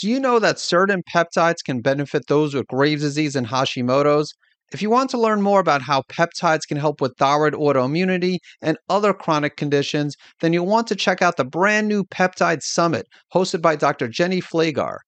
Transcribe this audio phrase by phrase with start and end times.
[0.00, 4.34] Do you know that certain peptides can benefit those with Graves' disease and Hashimoto's?
[4.72, 8.76] If you want to learn more about how peptides can help with thyroid autoimmunity and
[8.88, 13.62] other chronic conditions, then you'll want to check out the brand new Peptide Summit hosted
[13.62, 14.08] by Dr.
[14.08, 14.98] Jenny Flagar.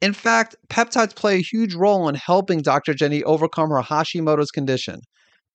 [0.00, 2.94] In fact, peptides play a huge role in helping Dr.
[2.94, 5.00] Jenny overcome her Hashimoto's condition.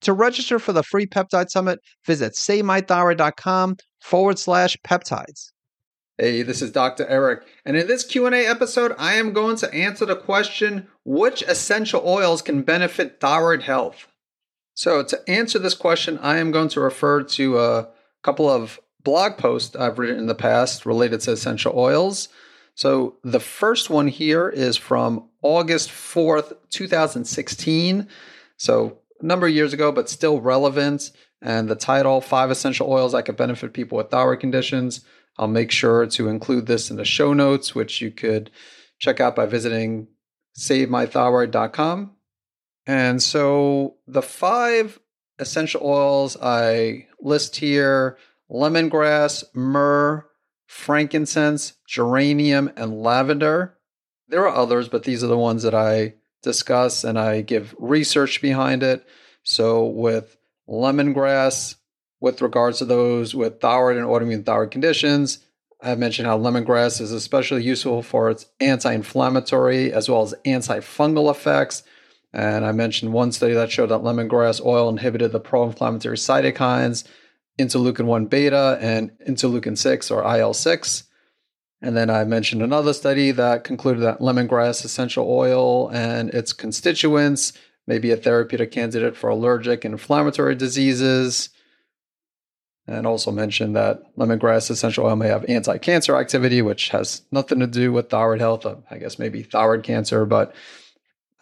[0.01, 5.52] To register for the free peptide summit, visit savemythyroid.com forward slash peptides.
[6.19, 7.07] Hey, this is Dr.
[7.07, 12.03] Eric, and in this Q&A episode, I am going to answer the question, which essential
[12.05, 14.07] oils can benefit thyroid health?
[14.75, 17.87] So, to answer this question, I am going to refer to a
[18.21, 22.29] couple of blog posts I've written in the past related to essential oils.
[22.75, 28.07] So, the first one here is from August 4th, 2016.
[28.57, 31.11] So, a number of years ago, but still relevant.
[31.41, 35.03] And the title, Five Essential Oils That Could Benefit People with Thyroid Conditions.
[35.37, 38.51] I'll make sure to include this in the show notes, which you could
[38.99, 40.07] check out by visiting
[40.57, 42.11] savemythyroid.com.
[42.85, 44.99] And so the five
[45.39, 48.17] essential oils I list here
[48.51, 50.25] lemongrass, myrrh,
[50.67, 53.77] frankincense, geranium, and lavender.
[54.27, 58.41] There are others, but these are the ones that I discuss and I give research
[58.41, 59.05] behind it.
[59.43, 60.37] So, with
[60.69, 61.75] lemongrass,
[62.19, 65.39] with regards to those with thyroid and autoimmune thyroid conditions,
[65.81, 71.29] I've mentioned how lemongrass is especially useful for its anti inflammatory as well as antifungal
[71.29, 71.83] effects.
[72.31, 77.03] And I mentioned one study that showed that lemongrass oil inhibited the pro inflammatory cytokines,
[77.59, 81.03] interleukin 1 beta and interleukin 6 or IL 6.
[81.83, 87.51] And then I mentioned another study that concluded that lemongrass essential oil and its constituents
[87.85, 91.49] may be a therapeutic candidate for allergic and inflammatory diseases.
[92.87, 97.59] And also mentioned that lemongrass essential oil may have anti cancer activity, which has nothing
[97.59, 98.65] to do with thyroid health.
[98.65, 100.55] Uh, I guess maybe thyroid cancer, but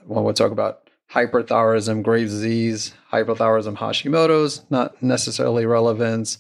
[0.05, 6.39] when we talk about hyperthyroidism, Graves' disease, hypothyroidism, Hashimoto's, not necessarily relevant.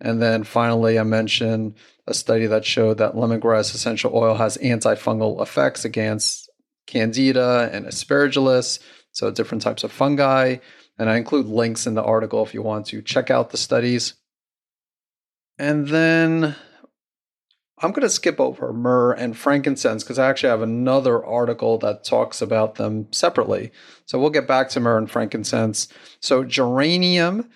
[0.00, 1.74] And then finally, I mentioned
[2.06, 6.50] a study that showed that lemongrass essential oil has antifungal effects against
[6.86, 8.78] candida and aspergillus,
[9.12, 10.56] so different types of fungi.
[10.98, 14.14] And I include links in the article if you want to check out the studies.
[15.58, 16.54] And then
[17.78, 22.04] I'm going to skip over myrrh and frankincense because I actually have another article that
[22.04, 23.70] talks about them separately.
[24.06, 25.88] So we'll get back to myrrh and frankincense.
[26.20, 27.50] So, geranium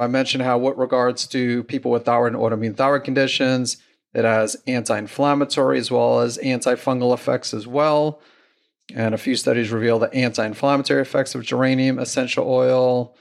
[0.00, 3.76] I mentioned how, with regards to people with thyroid and autoimmune thyroid conditions,
[4.14, 8.20] it has anti inflammatory as well as antifungal effects as well.
[8.94, 13.14] And a few studies reveal the anti inflammatory effects of geranium essential oil.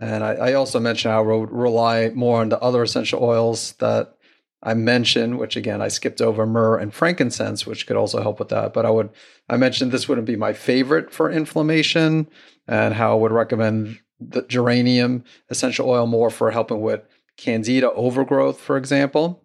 [0.00, 3.74] And I, I also mentioned how I would rely more on the other essential oils
[3.74, 4.16] that
[4.62, 8.48] I mentioned, which again I skipped over myrrh and frankincense, which could also help with
[8.48, 8.72] that.
[8.72, 9.10] But I would
[9.48, 12.28] I mentioned this wouldn't be my favorite for inflammation,
[12.66, 17.02] and how I would recommend the geranium essential oil more for helping with
[17.36, 19.42] candida overgrowth, for example.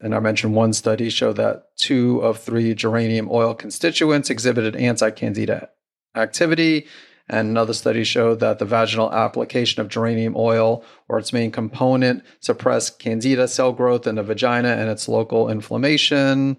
[0.00, 5.10] And I mentioned one study showed that two of three geranium oil constituents exhibited anti
[5.10, 5.68] candida
[6.14, 6.86] activity.
[7.28, 12.24] And another study showed that the vaginal application of geranium oil or its main component
[12.40, 16.56] suppressed candida cell growth in the vagina and its local inflammation.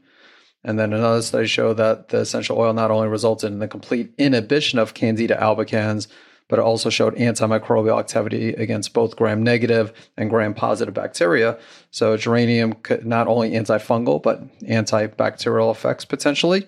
[0.63, 4.13] And then another study showed that the essential oil not only resulted in the complete
[4.17, 6.07] inhibition of candida albicans,
[6.51, 11.57] but it also showed antimicrobial activity against both gram negative and gram positive bacteria.
[11.91, 16.67] So geranium could not only antifungal, but antibacterial effects potentially.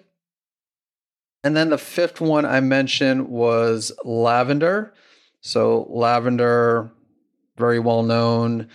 [1.44, 4.94] And then the fifth one I mentioned was lavender.
[5.42, 6.90] So lavender,
[7.58, 8.70] very well known.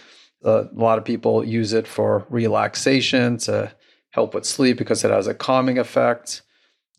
[0.44, 3.72] Uh, a lot of people use it for relaxation to
[4.10, 6.42] help with sleep because it has a calming effect.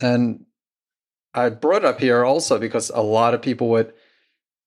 [0.02, 0.48] And
[1.36, 3.94] I brought up here also because a lot of people with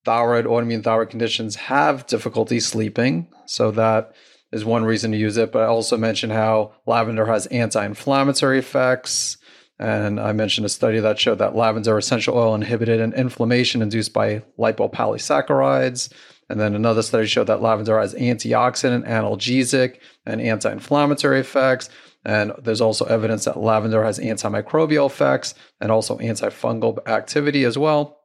[0.05, 3.29] thyroid, autoimmune thyroid conditions have difficulty sleeping.
[3.47, 4.15] So that
[4.53, 5.53] is one reason to use it.
[5.53, 9.39] But I also mentioned how lavender has anti inflammatory effects.
[9.79, 14.13] And I mentioned a study that showed that lavender essential oil inhibited an inflammation induced
[14.13, 16.13] by lipopolysaccharides.
[16.49, 21.89] And then another study showed that lavender has antioxidant, analgesic, and anti inflammatory effects.
[22.25, 28.22] And there's also evidence that lavender has antimicrobial effects and also antifungal activity as well.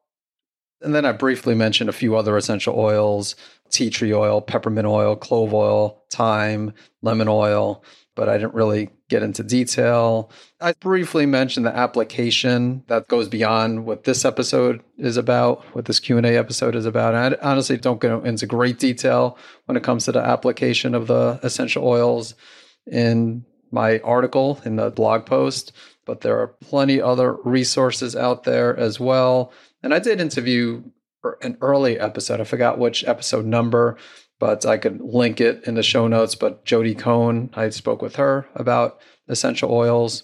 [0.82, 3.36] And then I briefly mentioned a few other essential oils
[3.70, 7.84] tea tree oil, peppermint oil, clove oil, thyme, lemon oil,
[8.16, 10.32] but I didn't really get into detail.
[10.60, 16.00] I briefly mentioned the application that goes beyond what this episode is about, what this
[16.00, 17.14] Q&A episode is about.
[17.14, 21.08] And I honestly don't go into great detail when it comes to the application of
[21.08, 22.34] the essential oils
[22.90, 25.74] in my article in the blog post,
[26.06, 29.52] but there are plenty other resources out there as well.
[29.84, 30.84] And I did interview
[31.42, 32.40] an early episode.
[32.40, 33.98] I forgot which episode number,
[34.40, 36.36] but I could link it in the show notes.
[36.36, 40.24] But Jodi Cohen, I spoke with her about essential oils.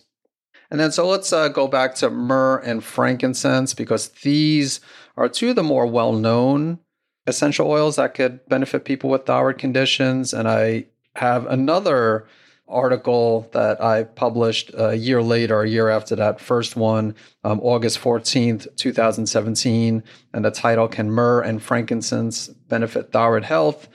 [0.72, 4.80] And then, so let's uh, go back to myrrh and frankincense because these
[5.18, 6.80] are two of the more well known
[7.28, 10.34] essential oils that could benefit people with thyroid conditions.
[10.34, 10.86] And I
[11.16, 12.28] have another
[12.68, 18.00] article that I published a year later, a year after that first one, um, August
[18.00, 20.04] 14th, 2017.
[20.33, 23.88] And the title Can Myrrh and Frankincense Benefit Thyroid Health?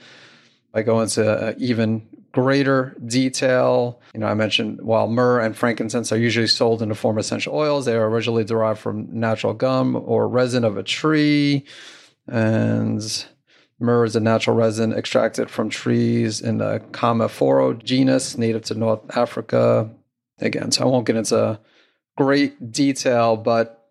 [0.73, 3.99] I go into uh, even greater detail.
[4.13, 7.21] You know, I mentioned while myrrh and frankincense are usually sold in the form of
[7.21, 11.65] essential oils, they are originally derived from natural gum or resin of a tree.
[12.27, 13.25] And
[13.79, 19.01] Myrrh is a natural resin extracted from trees in the Commiphora genus, native to North
[19.15, 19.89] Africa.
[20.39, 21.59] Again, so I won't get into
[22.17, 23.87] great detail, but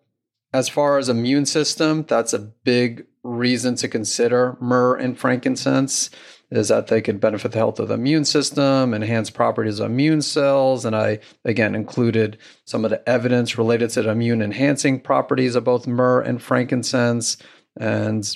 [0.53, 6.09] as far as immune system, that's a big reason to consider myrrh and frankincense
[6.51, 10.21] is that they could benefit the health of the immune system, enhance properties of immune
[10.21, 10.83] cells.
[10.83, 15.63] And I, again, included some of the evidence related to the immune enhancing properties of
[15.63, 17.37] both myrrh and frankincense.
[17.79, 18.35] And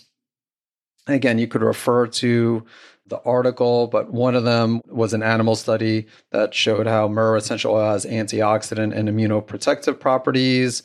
[1.07, 2.65] Again, you could refer to
[3.07, 7.73] the article, but one of them was an animal study that showed how myrrh essential
[7.73, 10.83] oil has antioxidant and immunoprotective properties.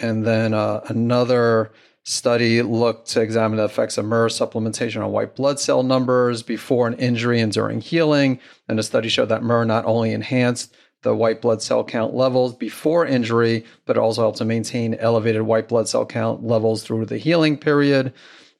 [0.00, 1.72] And then uh, another
[2.04, 6.88] study looked to examine the effects of myrrh supplementation on white blood cell numbers before
[6.88, 8.40] an injury and during healing.
[8.68, 12.54] And the study showed that myrrh not only enhanced the white blood cell count levels
[12.54, 17.18] before injury, but also helped to maintain elevated white blood cell count levels through the
[17.18, 18.12] healing period.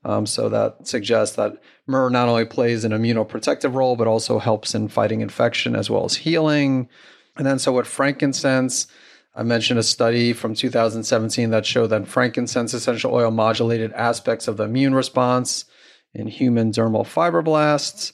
[0.05, 4.75] Um, so that suggests that myrrh not only plays an immunoprotective role, but also helps
[4.75, 6.89] in fighting infection as well as healing.
[7.37, 8.89] And then, so with frankincense,
[9.35, 14.57] I mentioned a study from 2017 that showed that frankincense essential oil modulated aspects of
[14.57, 15.65] the immune response
[16.13, 18.13] in human dermal fibroblasts.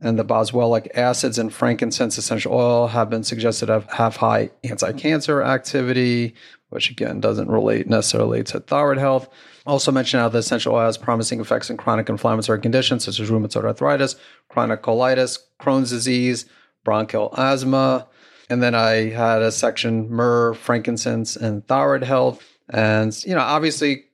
[0.00, 4.92] And the boswellic acids in frankincense essential oil have been suggested to have high anti
[4.92, 6.34] cancer activity,
[6.68, 9.30] which again doesn't relate necessarily to thyroid health.
[9.66, 13.30] Also mentioned how the essential oil has promising effects in chronic inflammatory conditions such as
[13.30, 14.14] rheumatoid arthritis,
[14.48, 16.46] chronic colitis, Crohn's disease,
[16.84, 18.06] bronchial asthma.
[18.48, 22.42] And then I had a section myrrh, frankincense, and thyroid health.
[22.68, 24.04] And, you know, obviously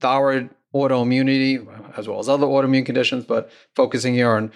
[0.00, 1.66] thyroid autoimmunity
[1.96, 4.52] as well as other autoimmune conditions, but focusing here on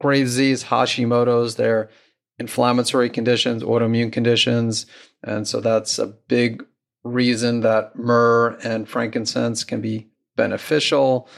[0.00, 1.90] Graves' disease, Hashimoto's, their
[2.38, 4.86] inflammatory conditions, autoimmune conditions.
[5.24, 6.64] And so that's a big
[7.04, 11.28] reason that myrrh and frankincense can be beneficial.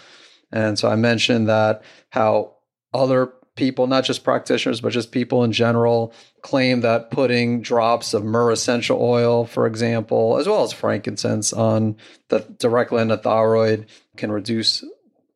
[0.53, 2.57] And so I mentioned that how
[2.93, 6.13] other people, not just practitioners, but just people in general,
[6.43, 11.97] claim that putting drops of myrrh essential oil, for example, as well as frankincense on
[12.29, 13.87] the directly on the thyroid
[14.17, 14.85] can reduce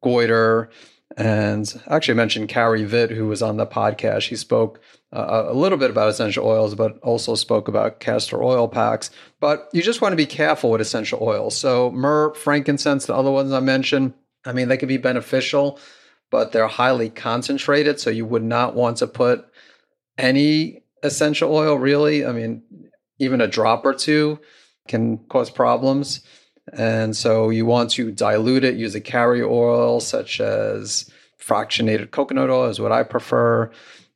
[0.03, 0.71] goiter.
[1.17, 4.23] And actually, I mentioned Carrie Vitt, who was on the podcast.
[4.23, 4.81] She spoke
[5.13, 9.11] uh, a little bit about essential oils, but also spoke about castor oil packs.
[9.39, 11.57] But you just want to be careful with essential oils.
[11.57, 14.15] So, myrrh, frankincense, the other ones I mentioned,
[14.45, 15.79] I mean, they can be beneficial,
[16.31, 18.01] but they're highly concentrated.
[18.01, 19.47] So, you would not want to put
[20.19, 22.27] any essential oil, really.
[22.27, 22.63] I mean,
[23.21, 24.41] even a drop or two
[24.89, 26.23] can cause problems.
[26.73, 32.51] And so, you want to dilute it, use a carrier oil, such as fractionated coconut
[32.51, 33.71] oil, is what I prefer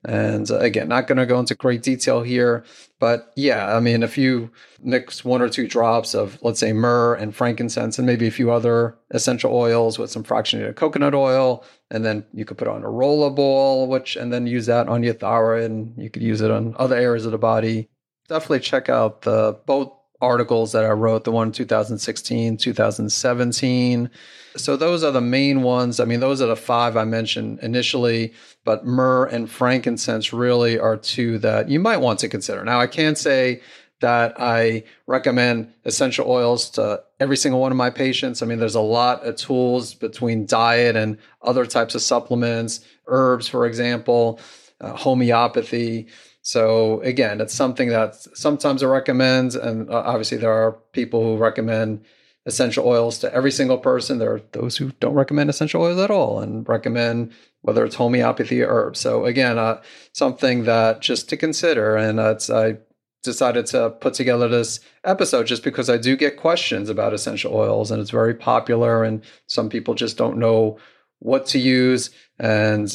[0.04, 2.64] and uh, again, not going to go into great detail here,
[3.00, 4.50] but yeah, I mean, if you
[4.80, 8.52] mix one or two drops of, let's say, myrrh and frankincense, and maybe a few
[8.52, 12.90] other essential oils with some fractionated coconut oil, and then you could put on a
[12.90, 16.50] roller ball, which, and then use that on your thyroid, and you could use it
[16.50, 17.88] on other areas of the body.
[18.28, 24.10] Definitely check out the both articles that I wrote, the one 2016, 2017.
[24.56, 26.00] So those are the main ones.
[26.00, 28.32] I mean, those are the five I mentioned initially,
[28.64, 32.64] but myrrh and frankincense really are two that you might want to consider.
[32.64, 33.60] Now, I can't say
[34.00, 38.42] that I recommend essential oils to every single one of my patients.
[38.42, 43.48] I mean, there's a lot of tools between diet and other types of supplements, herbs,
[43.48, 44.40] for example,
[44.80, 46.06] uh, homeopathy.
[46.48, 51.36] So again, it's something that sometimes I recommend, and uh, obviously there are people who
[51.36, 52.06] recommend
[52.46, 54.16] essential oils to every single person.
[54.16, 58.62] There are those who don't recommend essential oils at all and recommend whether it's homeopathy
[58.62, 58.98] or herbs.
[58.98, 62.78] So again, uh, something that just to consider, and uh, I
[63.22, 67.90] decided to put together this episode just because I do get questions about essential oils,
[67.90, 70.78] and it's very popular, and some people just don't know
[71.18, 72.88] what to use, and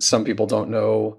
[0.00, 1.18] some people don't know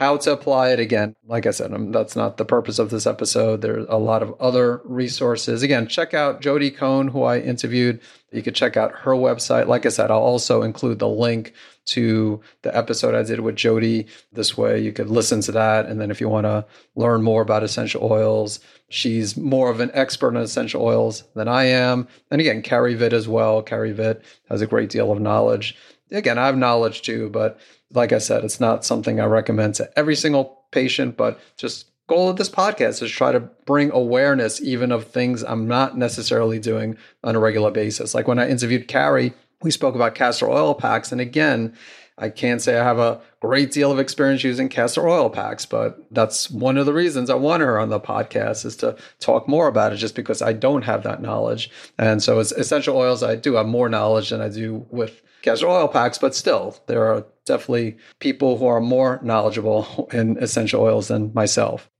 [0.00, 1.14] how to apply it again.
[1.26, 3.60] Like I said, um, that's not the purpose of this episode.
[3.60, 5.62] There's a lot of other resources.
[5.62, 8.00] Again, check out Jodi Cohen, who I interviewed.
[8.32, 9.66] You could check out her website.
[9.66, 11.52] Like I said, I'll also include the link
[11.88, 14.06] to the episode I did with Jodi.
[14.32, 15.84] This way you could listen to that.
[15.84, 16.64] And then if you want to
[16.96, 21.64] learn more about essential oils, she's more of an expert in essential oils than I
[21.64, 22.08] am.
[22.30, 23.60] And again, Carrie Vitt as well.
[23.60, 25.76] Carrie Vitt has a great deal of knowledge.
[26.10, 27.60] Again, I have knowledge too, but
[27.92, 32.28] like I said, it's not something I recommend to every single patient, but just goal
[32.28, 36.96] of this podcast is try to bring awareness even of things I'm not necessarily doing
[37.22, 38.14] on a regular basis.
[38.14, 39.32] Like when I interviewed Carrie,
[39.62, 41.12] we spoke about castor oil packs.
[41.12, 41.76] And again,
[42.20, 45.98] I can't say I have a great deal of experience using castor oil packs, but
[46.10, 49.66] that's one of the reasons I want her on the podcast is to talk more
[49.66, 51.70] about it just because I don't have that knowledge.
[51.98, 55.68] And so as essential oils, I do have more knowledge than I do with castor
[55.68, 61.08] oil packs, but still, there are definitely people who are more knowledgeable in essential oils
[61.08, 61.90] than myself.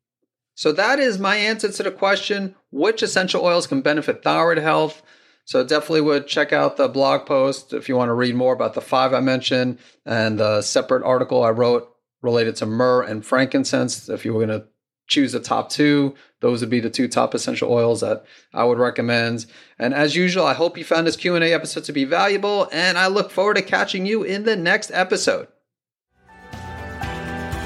[0.54, 5.02] So that is my answer to the question which essential oils can benefit thyroid health?
[5.50, 8.74] So definitely would check out the blog post if you want to read more about
[8.74, 11.92] the five I mentioned and the separate article I wrote
[12.22, 14.08] related to myrrh and frankincense.
[14.08, 14.68] If you were going to
[15.08, 18.78] choose the top two, those would be the two top essential oils that I would
[18.78, 19.46] recommend.
[19.76, 23.08] And as usual, I hope you found this Q&A episode to be valuable and I
[23.08, 25.48] look forward to catching you in the next episode.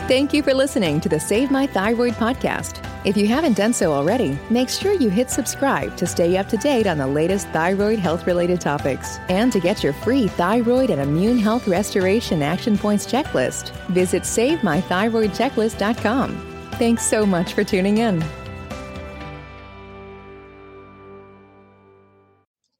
[0.08, 2.83] Thank you for listening to the Save My Thyroid podcast.
[3.04, 6.56] If you haven't done so already, make sure you hit subscribe to stay up to
[6.56, 9.18] date on the latest thyroid health related topics.
[9.28, 16.70] And to get your free thyroid and immune health restoration action points checklist, visit SaveMyThyroidChecklist.com.
[16.76, 18.24] Thanks so much for tuning in.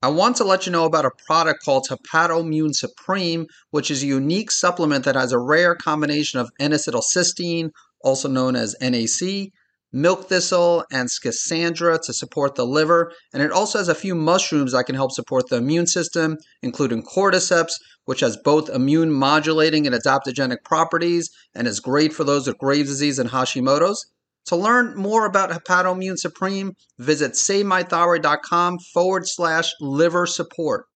[0.02, 4.06] I want to let you know about a product called Hepatoimmune Supreme, which is a
[4.06, 9.52] unique supplement that has a rare combination of N-acetylcysteine, also known as NAC,
[9.94, 13.12] milk thistle, and schisandra to support the liver.
[13.32, 17.04] And it also has a few mushrooms that can help support the immune system, including
[17.04, 17.74] cordyceps,
[18.04, 22.88] which has both immune modulating and adaptogenic properties and is great for those with Graves'
[22.88, 24.06] disease and Hashimoto's.
[24.46, 30.86] To learn more about Hepatoimmune Supreme, visit SaveMyThyroid.com forward slash liver support.